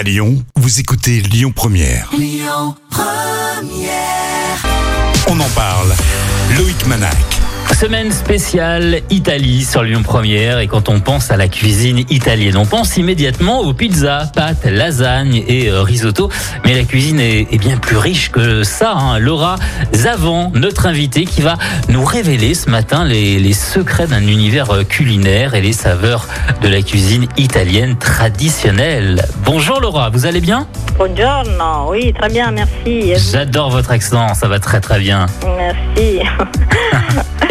[0.00, 2.08] À Lyon, vous écoutez Lyon Première.
[5.28, 5.94] On en parle.
[6.56, 7.29] Loïc Manac.
[7.74, 12.66] Semaine spéciale Italie sur Lyon Première et quand on pense à la cuisine italienne, on
[12.66, 16.28] pense immédiatement aux pizzas, pâtes, lasagnes et euh, risotto.
[16.66, 18.92] Mais la cuisine est, est bien plus riche que ça.
[18.92, 19.18] hein.
[19.18, 19.56] Laura
[19.94, 21.56] Zavant, notre invitée, qui va
[21.88, 26.28] nous révéler ce matin les, les secrets d'un univers euh, culinaire et les saveurs
[26.60, 29.22] de la cuisine italienne traditionnelle.
[29.46, 30.66] Bonjour Laura, vous allez bien?
[30.98, 33.14] Buongiorno, oui, très bien, merci.
[33.32, 35.24] J'adore votre accent, ça va très très bien.
[35.56, 36.20] Merci.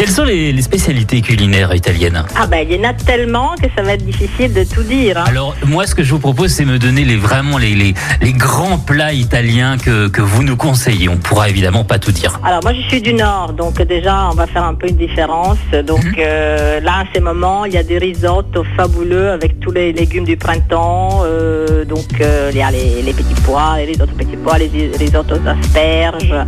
[0.10, 3.68] Quelles sont les, les spécialités culinaires italiennes Ah ben, il y en a tellement que
[3.76, 5.16] ça va être difficile de tout dire.
[5.18, 5.24] hein.
[5.28, 8.32] Alors moi ce que je vous propose c'est me donner les vraiment les, les, les
[8.32, 11.08] grands plats italiens que, que vous nous conseillez.
[11.08, 12.40] On pourra évidemment pas tout dire.
[12.42, 15.58] Alors moi je suis du Nord, donc déjà on va faire un peu une différence.
[15.86, 16.14] Donc Mhm.
[16.18, 20.24] euh, là, à ces moments, il y a des risottos fabuleux avec tous les légumes
[20.24, 21.22] du printemps.
[21.24, 24.90] euh, donc euh, il y a les, les petits pois, les risottos petits pois, les
[24.98, 26.44] risottos d'asperges, euh,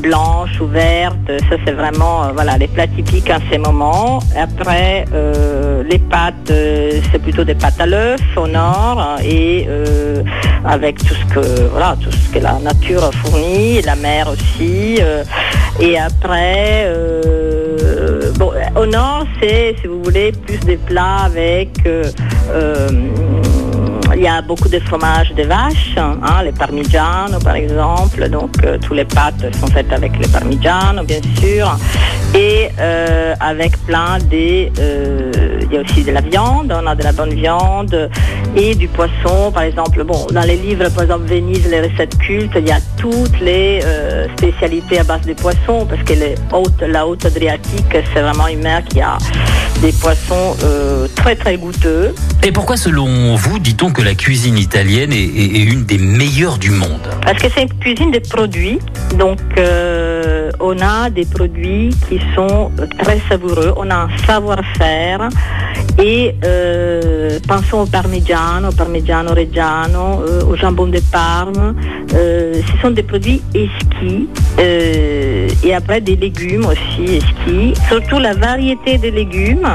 [0.00, 1.30] blanches ou vertes.
[1.48, 4.20] Ça c'est vraiment euh, voilà les plats typiques à ces moments.
[4.36, 9.66] Après euh, les pâtes, euh, c'est plutôt des pâtes à l'œuf au Nord hein, et
[9.68, 10.22] euh,
[10.64, 14.98] avec tout ce que la nature fournit, la mer aussi.
[15.00, 15.24] euh,
[15.80, 18.30] et après, euh,
[18.76, 21.70] au nord, c'est, si vous voulez, plus des plats avec.
[24.14, 28.78] Il y a beaucoup de fromages de vache, hein, les parmigiano par exemple, donc euh,
[28.78, 31.76] tous les pâtes sont faites avec les parmigiano bien sûr,
[32.34, 35.30] et euh, avec plein des, euh,
[35.62, 38.10] il y a aussi de la viande, on a de la bonne viande
[38.56, 40.02] et du poisson par exemple.
[40.04, 43.80] Bon, dans les livres par exemple Venise, les recettes cultes, il y a toutes les
[43.84, 48.46] euh, spécialités à base de poissons parce que les hautes, la haute Adriatique, c'est vraiment
[48.46, 49.18] une mer qui a
[49.80, 52.14] des poissons euh, très très goûteux.
[52.44, 56.58] Et pourquoi selon vous dit-on que la cuisine italienne est, est- est une des meilleures
[56.58, 57.00] du monde?
[57.22, 58.78] Parce que c'est une cuisine de produits.
[59.18, 63.74] Donc, euh, on a des produits qui sont très savoureux.
[63.76, 65.28] On a un savoir-faire.
[65.98, 71.74] Et euh, pensons au parmigiano, au parmigiano reggiano, euh, au jambon de Parme.
[72.14, 74.28] Euh, ce sont des produits esquis.
[74.58, 77.74] et après, des légumes aussi esquis.
[77.88, 79.68] Surtout la variété des légumes.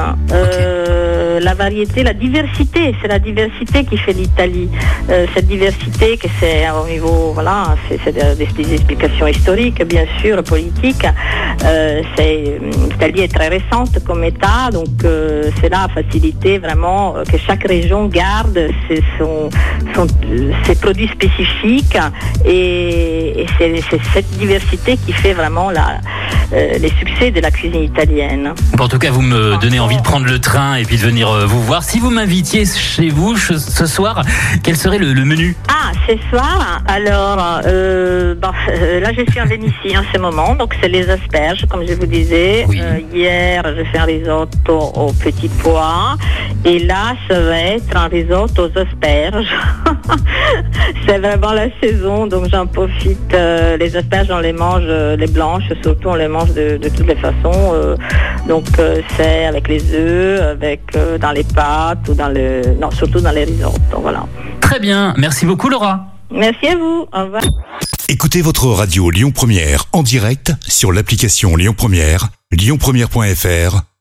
[1.38, 2.94] Euh, La variété, la diversité.
[3.00, 4.68] C'est la diversité qui fait l'Italie.
[5.10, 10.42] Euh, cette diversité que c'est au niveau, voilà, c'est des, des explications historiques, bien sûr,
[10.42, 11.06] politiques.
[11.64, 12.02] Euh,
[12.90, 17.38] L'Italie est très récente comme État, donc euh, c'est là à faciliter vraiment euh, que
[17.38, 19.48] chaque région garde ses, son-
[19.94, 21.96] son- euh, ses produits spécifiques
[22.44, 25.98] et, et c'est cette diversité qui fait vraiment la,
[26.52, 28.52] euh, les succès de la cuisine italienne.
[28.74, 31.02] Bon, En tout cas, vous me donnez envie de prendre le train et puis de
[31.02, 31.82] venir euh, vous voir.
[31.84, 34.22] Si vous m'invitiez chez vous ce soir,
[34.62, 39.40] quel serait le, le menu Ah, ce soir, alors, euh, bon, euh, là je suis
[39.40, 42.64] en Vénitie en ce moment, donc c'est les asperges, comme je vous disais.
[42.68, 42.80] Oui.
[42.82, 46.16] Euh, hier, je fais un risotto aux petits pois,
[46.64, 49.46] et là, ça va être un risotto aux asperges.
[51.06, 53.32] c'est vraiment la saison, donc j'en profite.
[53.32, 56.88] Euh, les asperges, on les mange, euh, les blanches surtout, on les mange de, de
[56.88, 57.72] toutes les façons.
[57.74, 57.96] euh,
[58.48, 62.90] donc euh, c'est avec les œufs, avec euh, dans les pâtes ou dans le, non,
[62.90, 64.26] surtout dans les risottos, voilà.
[64.60, 66.06] Très bien, merci beaucoup Laura.
[66.30, 67.06] Merci à vous.
[67.12, 67.42] Au revoir.
[68.08, 73.87] Écoutez votre radio Lyon Première en direct sur l'application Lyon Première, lyonpremière.fr